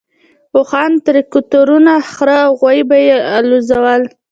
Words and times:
اوښان، 0.55 0.91
تراکتورونه، 1.05 1.93
خره 2.13 2.37
او 2.45 2.51
غوایي 2.59 2.83
به 2.89 2.97
یې 3.07 3.15
الوزول. 3.37 4.01